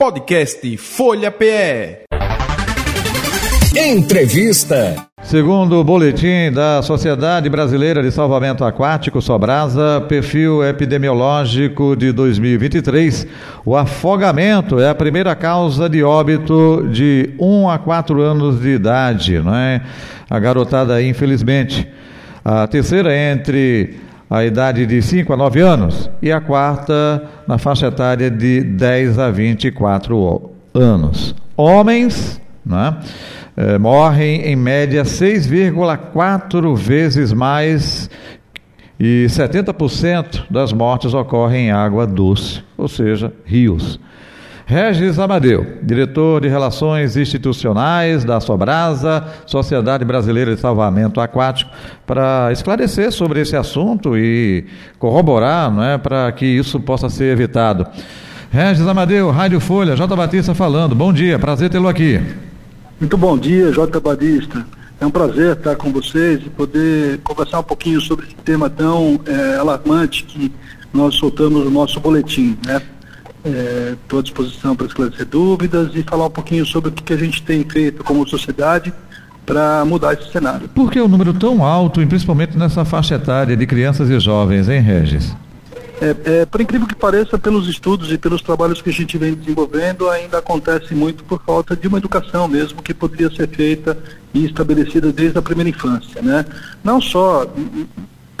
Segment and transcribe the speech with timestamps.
[0.00, 2.04] Podcast Folha PE.
[3.76, 4.96] Entrevista.
[5.22, 13.26] Segundo o boletim da Sociedade Brasileira de Salvamento Aquático, Sobrasa, perfil epidemiológico de 2023,
[13.62, 19.38] o afogamento é a primeira causa de óbito de 1 a 4 anos de idade,
[19.38, 19.82] não é?
[20.30, 21.86] A garotada, infelizmente.
[22.42, 24.00] A terceira é entre
[24.30, 29.18] a idade de 5 a 9 anos e a quarta na faixa etária de 10
[29.18, 31.34] a 24 anos.
[31.56, 32.96] Homens, né?
[33.80, 38.08] morrem em média 6,4 vezes mais
[38.98, 43.98] e 70% das mortes ocorrem em água doce, ou seja, rios.
[44.70, 51.72] Regis Amadeu, diretor de Relações Institucionais da Sobrasa, Sociedade Brasileira de Salvamento Aquático,
[52.06, 54.64] para esclarecer sobre esse assunto e
[54.96, 57.84] corroborar não é, para que isso possa ser evitado.
[58.48, 60.14] Regis Amadeu, Rádio Folha, J.
[60.14, 60.94] Batista falando.
[60.94, 62.20] Bom dia, prazer tê-lo aqui.
[63.00, 63.98] Muito bom dia, J.
[63.98, 64.64] Batista.
[65.00, 69.18] É um prazer estar com vocês e poder conversar um pouquinho sobre esse tema tão
[69.26, 70.52] é, alarmante que
[70.94, 72.80] nós soltamos no nosso boletim, né?
[73.44, 77.12] Estou é, à disposição para esclarecer dúvidas e falar um pouquinho sobre o que, que
[77.12, 78.92] a gente tem feito como sociedade
[79.46, 80.68] para mudar esse cenário.
[80.68, 84.20] Por que o um número tão alto, e principalmente nessa faixa etária de crianças e
[84.20, 85.34] jovens, hein, Regis?
[86.00, 89.34] É, é, por incrível que pareça, pelos estudos e pelos trabalhos que a gente vem
[89.34, 93.98] desenvolvendo, ainda acontece muito por falta de uma educação mesmo que poderia ser feita
[94.32, 96.46] e estabelecida desde a primeira infância, né?
[96.82, 97.46] Não só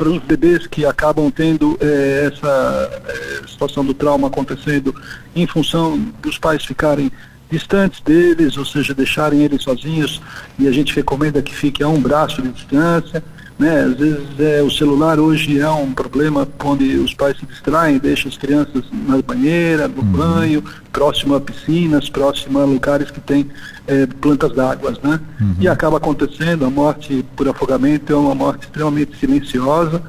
[0.00, 4.94] para os bebês que acabam tendo é, essa é, situação do trauma acontecendo
[5.36, 7.12] em função dos pais ficarem
[7.50, 10.22] distantes deles, ou seja, deixarem eles sozinhos,
[10.58, 13.22] e a gente recomenda que fique a um braço de distância.
[13.58, 13.82] Né?
[13.82, 18.30] Às vezes é, o celular hoje é um problema onde os pais se distraem, deixam
[18.30, 20.12] as crianças na banheira, no uhum.
[20.12, 23.50] banho, próximo a piscinas, próximo a lugares que tem
[23.90, 25.20] é, plantas d'água, né?
[25.40, 25.56] Uhum.
[25.58, 30.00] E acaba acontecendo, a morte por afogamento é uma morte extremamente silenciosa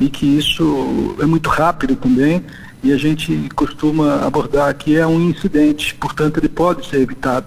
[0.00, 2.44] e que isso é muito rápido também
[2.82, 7.46] e a gente costuma abordar que é um incidente, portanto ele pode ser evitado.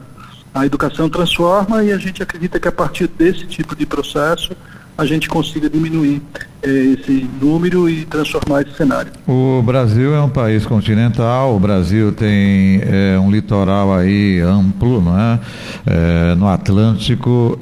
[0.53, 4.51] A educação transforma e a gente acredita que a partir desse tipo de processo
[4.97, 6.21] a gente consiga diminuir
[6.63, 9.11] eh, esse número e transformar esse cenário.
[9.27, 15.19] O Brasil é um país continental, o Brasil tem eh, um litoral aí amplo, não
[15.19, 15.39] é?
[15.87, 17.57] Eh, no Atlântico.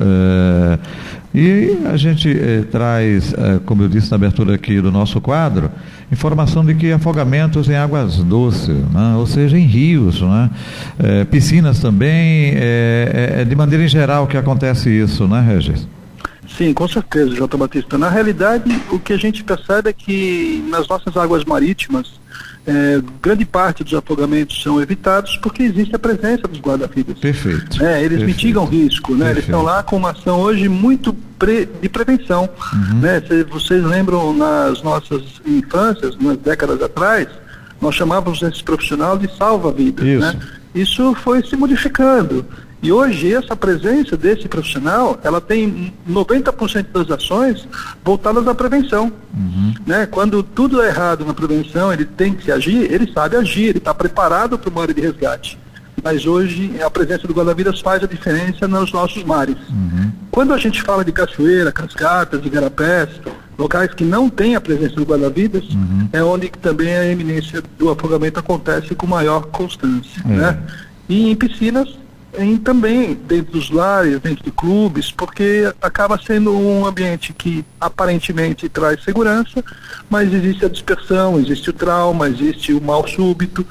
[1.34, 2.36] e a gente
[2.72, 3.34] traz,
[3.66, 5.70] como eu disse na abertura aqui do nosso quadro,
[6.12, 9.16] informação de que afogamentos em águas doces, né?
[9.16, 10.50] ou seja, em rios, né?
[11.30, 12.56] piscinas também,
[13.48, 15.88] de maneira em geral que acontece isso, né, Regis?
[16.60, 17.58] Sim, com certeza, J.
[17.58, 17.98] Batista.
[17.98, 22.20] Na realidade, o que a gente percebe é que nas nossas águas marítimas,
[22.68, 27.18] é, grande parte dos afogamentos são evitados porque existe a presença dos guarda-vidas.
[27.18, 27.82] Perfeito.
[27.82, 28.26] É, eles Perfeito.
[28.26, 29.32] mitigam risco, né?
[29.32, 32.50] Eles estão lá com uma ação hoje muito pre, de prevenção.
[32.74, 33.00] Uhum.
[33.00, 33.24] Né?
[33.26, 37.30] Se vocês lembram nas nossas infâncias, nas décadas atrás,
[37.80, 40.06] nós chamávamos esses profissionais de salva-vidas.
[40.06, 40.20] Isso.
[40.20, 40.40] Né?
[40.76, 42.46] Isso foi se modificando.
[42.82, 47.68] E hoje essa presença desse profissional, ela tem 90% das ações
[48.04, 49.12] voltadas à prevenção.
[49.34, 49.74] Uhum.
[49.86, 50.06] Né?
[50.06, 53.94] Quando tudo é errado na prevenção, ele tem que agir, ele sabe agir, ele está
[53.94, 55.60] preparado para uma área de resgate.
[56.02, 59.58] Mas hoje a presença do guarda-vidas faz a diferença nos nossos mares.
[59.70, 60.12] Uhum.
[60.32, 63.10] Quando a gente fala de cachoeira, cascatas, igarapés,
[63.58, 66.08] locais que não têm a presença do guarda-vidas, uhum.
[66.14, 70.22] é onde também a eminência do afogamento acontece com maior constância.
[70.26, 70.28] É.
[70.30, 70.60] Né?
[71.10, 71.90] E em piscinas,
[72.38, 78.70] em, também dentro dos lares, dentro de clubes, porque acaba sendo um ambiente que aparentemente
[78.70, 79.64] traz segurança,
[80.10, 83.66] mas existe a dispersão, existe o trauma, existe o mal súbito,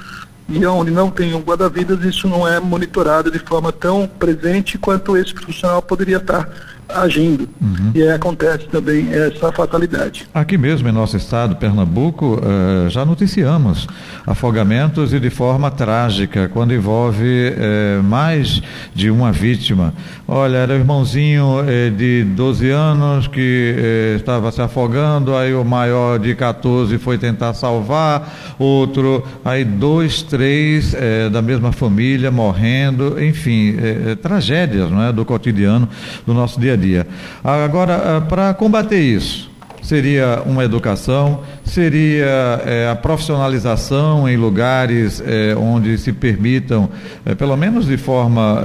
[0.48, 5.16] e onde não tem um guarda-vidas, isso não é monitorado de forma tão presente quanto
[5.16, 6.48] esse profissional poderia estar
[6.88, 7.48] agindo.
[7.60, 7.92] Uhum.
[7.94, 10.26] E aí acontece também essa fatalidade.
[10.32, 13.86] Aqui mesmo em nosso estado, Pernambuco, uh, já noticiamos
[14.26, 18.62] afogamentos e de forma trágica, quando envolve uh, mais
[18.94, 19.92] de uma vítima.
[20.26, 26.18] Olha, era o irmãozinho uh, de 12 anos que estava se afogando, aí o maior
[26.18, 30.94] de 14 foi tentar salvar, outro, aí dois, três
[31.32, 33.76] da mesma família morrendo, enfim,
[34.22, 35.88] tragédias não é, do cotidiano
[36.26, 37.06] do nosso dia a dia.
[37.42, 39.50] Agora, ah, para combater isso,
[39.82, 46.90] seria uma educação, seria é, a profissionalização em lugares é, onde se permitam,
[47.24, 48.62] é, pelo menos de forma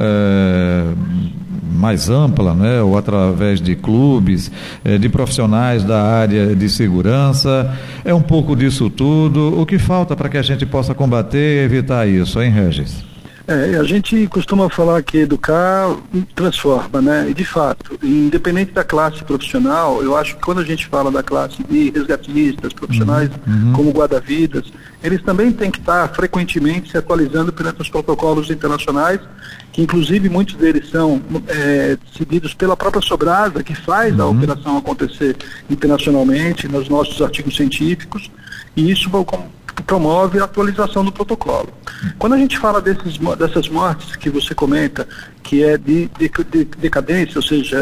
[1.72, 4.52] mais ampla, né, ou através de clubes,
[5.00, 7.74] de profissionais da área de segurança.
[8.06, 9.60] É um pouco disso tudo.
[9.60, 13.13] O que falta para que a gente possa combater e evitar isso, hein, Regis?
[13.46, 15.94] É, a gente costuma falar que educar
[16.34, 17.30] transforma, né?
[17.30, 21.22] E de fato, independente da classe profissional, eu acho que quando a gente fala da
[21.22, 23.54] classe de resgatistas, profissionais uhum.
[23.54, 23.74] uhum.
[23.74, 24.72] como guarda-vidas,
[25.04, 29.20] eles também têm que estar frequentemente se atualizando perante os protocolos internacionais,
[29.74, 34.22] que inclusive muitos deles são é, seguidos pela própria Sobrasa, que faz uhum.
[34.22, 35.36] a operação acontecer
[35.70, 38.32] internacionalmente nos nossos artigos científicos,
[38.74, 39.10] e isso
[39.82, 41.70] promove a atualização do protocolo.
[42.20, 45.08] Quando a gente fala desses, dessas mortes que você comenta,
[45.42, 47.78] que é de, de, de, decadência, ou seja,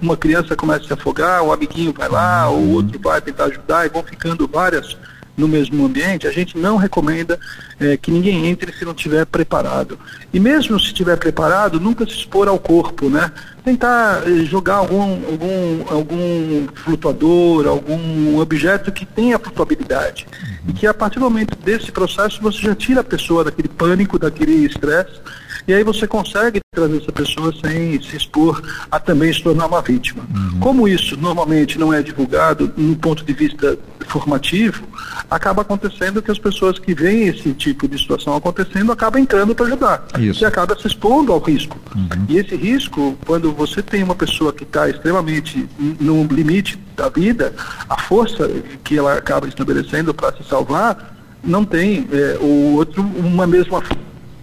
[0.00, 3.86] uma criança começa a se afogar, o amiguinho vai lá, o outro vai tentar ajudar
[3.86, 4.96] e vão ficando várias
[5.36, 7.38] no mesmo ambiente, a gente não recomenda
[7.80, 9.98] é, que ninguém entre se não estiver preparado.
[10.32, 13.32] E mesmo se estiver preparado, nunca se expor ao corpo, né?
[13.64, 20.26] Tentar eh, jogar algum, algum, algum flutuador, algum objeto que tenha flutuabilidade.
[20.66, 24.18] E que a partir do momento desse processo você já tira a pessoa daquele pânico,
[24.18, 25.20] daquele estresse
[25.66, 29.80] e aí você consegue trazer essa pessoa sem se expor a também se tornar uma
[29.80, 30.22] vítima.
[30.34, 30.60] Uhum.
[30.60, 34.86] Como isso normalmente não é divulgado no ponto de vista formativo,
[35.30, 39.66] acaba acontecendo que as pessoas que veem esse tipo de situação acontecendo acabam entrando para
[39.66, 40.06] ajudar.
[40.18, 40.42] Isso.
[40.42, 41.78] E acaba se expondo ao risco.
[41.96, 42.26] Uhum.
[42.28, 47.54] E esse risco, quando você tem uma pessoa que está extremamente no limite da vida,
[47.88, 48.50] a força
[48.82, 53.82] que ela acaba estabelecendo para se salvar, não tem é, o outro uma mesma.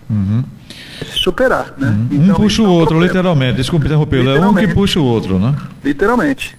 [0.09, 0.43] Uhum
[1.21, 1.87] superar, né?
[1.87, 2.07] Uhum.
[2.11, 3.57] Então, um puxa o é outro, literalmente.
[3.57, 5.55] Desculpe interromper, é um que puxa o outro, né?
[5.83, 6.57] Literalmente.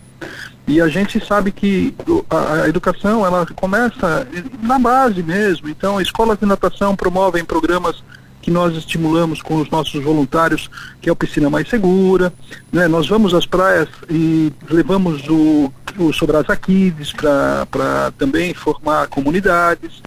[0.66, 1.92] E a gente sabe que
[2.30, 4.26] a, a, educação ela começa
[4.62, 5.68] na base mesmo.
[5.68, 8.02] Então, escolas de natação promovem programas
[8.40, 10.68] que nós estimulamos com os nossos voluntários,
[11.00, 12.32] que é a piscina mais segura.
[12.72, 12.86] Né?
[12.88, 20.02] Nós vamos às praias e levamos o, o Sobrasa Kids para também formar comunidades.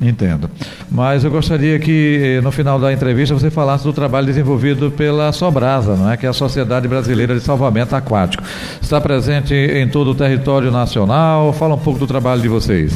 [0.00, 0.50] Entendo.
[0.90, 5.96] Mas eu gostaria que no final da entrevista você falasse do trabalho desenvolvido pela Sobrasa,
[5.96, 6.16] não é?
[6.16, 8.42] que é a Sociedade Brasileira de Salvamento Aquático.
[8.80, 11.52] Está presente em todo o território nacional.
[11.52, 12.92] Fala um pouco do trabalho de vocês.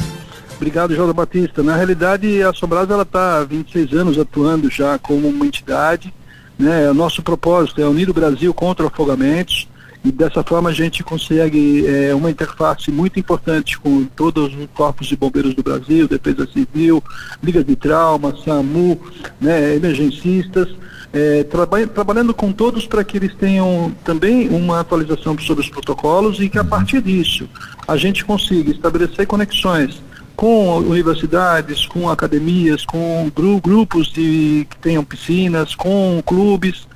[0.55, 1.63] Obrigado, José Batista.
[1.63, 6.13] Na realidade, a Sobrasa está há 26 anos atuando já como uma entidade.
[6.57, 6.87] Né?
[6.89, 9.67] O nosso propósito é unir o Brasil contra afogamentos
[10.03, 15.07] e dessa forma a gente consegue é, uma interface muito importante com todos os corpos
[15.07, 17.03] de bombeiros do Brasil, Defesa Civil,
[17.41, 18.99] Liga de Trauma, SAMU,
[19.39, 20.69] né, emergencistas,
[21.13, 26.39] é, traba trabalhando com todos para que eles tenham também uma atualização sobre os protocolos
[26.39, 27.47] e que a partir disso
[27.87, 30.01] a gente consiga estabelecer conexões
[30.41, 36.87] com universidades, com academias, com gru grupos de, que tenham piscinas, com clubes,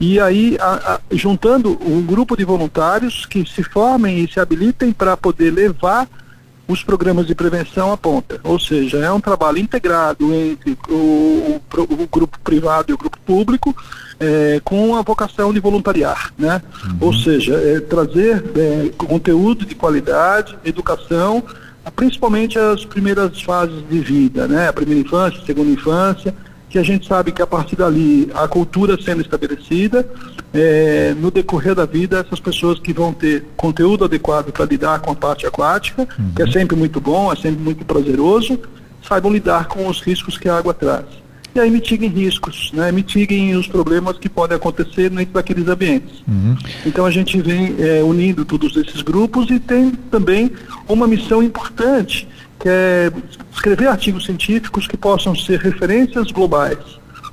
[0.00, 4.90] e aí a, a, juntando um grupo de voluntários que se formem e se habilitem
[4.90, 6.08] para poder levar
[6.66, 8.40] os programas de prevenção à ponta.
[8.42, 13.18] Ou seja, é um trabalho integrado entre o, o, o grupo privado e o grupo
[13.26, 13.76] público,
[14.18, 16.62] é, com a vocação de voluntariar, né?
[16.84, 16.96] Uhum.
[17.02, 21.44] Ou seja, é, trazer é, conteúdo de qualidade, educação,
[21.90, 24.68] principalmente as primeiras fases de vida, né?
[24.68, 26.34] A primeira infância, a segunda infância,
[26.68, 30.08] que a gente sabe que a partir dali a cultura sendo estabelecida,
[30.52, 35.12] é, no decorrer da vida, essas pessoas que vão ter conteúdo adequado para lidar com
[35.12, 36.32] a parte aquática, uhum.
[36.34, 38.58] que é sempre muito bom, é sempre muito prazeroso,
[39.06, 41.04] saibam lidar com os riscos que a água traz.
[41.54, 42.90] E aí mitiguem riscos, né?
[42.90, 46.22] mitiguem os problemas que podem acontecer dentro daqueles ambientes.
[46.26, 46.56] Uhum.
[46.84, 50.50] Então a gente vem é, unindo todos esses grupos e tem também
[50.88, 52.26] uma missão importante
[52.58, 53.12] que é
[53.52, 56.78] escrever artigos científicos que possam ser referências globais.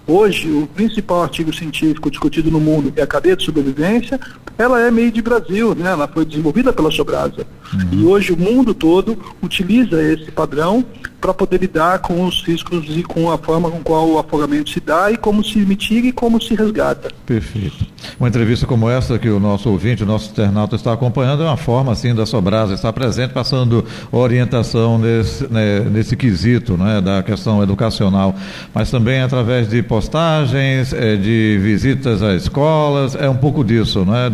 [0.08, 4.20] Hoje, o principal artigo científico discutido no mundo, que é a cadeia de sobrevivência,
[4.58, 5.92] ela é meio de Brasil, né?
[5.92, 7.48] ela foi desenvolvida pela Sobrasa.
[7.74, 7.90] Uhum.
[7.92, 10.84] E hoje o mundo todo utiliza esse padrão
[11.22, 14.80] para poder lidar com os riscos e com a forma com qual o afogamento se
[14.80, 17.12] dá e como se mitiga e como se resgata.
[17.26, 17.86] Perfeito.
[18.20, 21.58] Uma entrevista como essa que o nosso ouvinte, o nosso internauta está acompanhando é uma
[21.58, 27.62] forma assim da Sobrasa estar presente, passando orientação nesse, né, nesse quesito né, da questão
[27.62, 28.36] educacional,
[28.74, 34.16] mas também através de postagens, é, de visitas a escolas, é um pouco disso, não
[34.16, 34.32] é?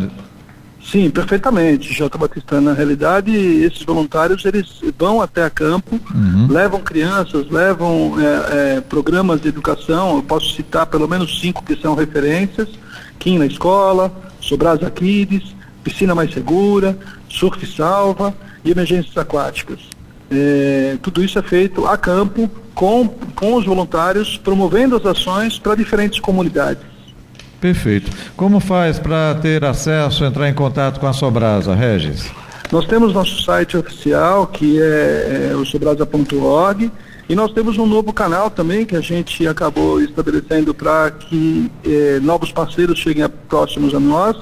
[0.89, 2.61] Sim, perfeitamente, Jota Batista.
[2.61, 6.47] Na realidade, esses voluntários eles vão até a campo, uhum.
[6.49, 10.15] levam crianças, levam é, é, programas de educação.
[10.15, 12.69] Eu posso citar pelo menos cinco que são referências:
[13.19, 15.53] Kim na escola, Sobrasa Kids,
[15.83, 19.79] piscina mais segura, surf salva e emergências aquáticas.
[20.31, 25.75] É, tudo isso é feito a campo com, com os voluntários, promovendo as ações para
[25.75, 26.96] diferentes comunidades.
[27.59, 28.11] Perfeito.
[28.35, 32.29] Como faz para ter acesso, entrar em contato com a Sobrasa, Regis?
[32.71, 36.91] Nós temos nosso site oficial, que é, é o sobrasa.org,
[37.29, 42.19] E nós temos um novo canal também que a gente acabou estabelecendo para que eh,
[42.21, 44.37] novos parceiros cheguem próximos a nós,